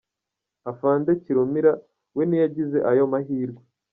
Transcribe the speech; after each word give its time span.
Afande 0.71 1.09
Kirumira 1.23 1.71
we 2.15 2.23
ntiyagize 2.29 2.77
ayo 2.89 3.03
mahirwe. 3.11 3.61